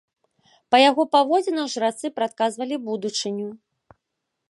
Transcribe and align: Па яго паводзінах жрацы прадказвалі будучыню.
Па 0.75 0.79
яго 0.89 1.03
паводзінах 1.17 1.69
жрацы 1.75 2.13
прадказвалі 2.17 2.75
будучыню. 2.89 3.49